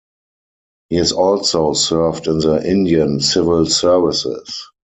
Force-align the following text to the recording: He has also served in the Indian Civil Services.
He 0.89 0.95
has 0.95 1.11
also 1.11 1.73
served 1.73 2.25
in 2.25 2.39
the 2.39 2.67
Indian 2.67 3.19
Civil 3.19 3.67
Services. 3.67 4.71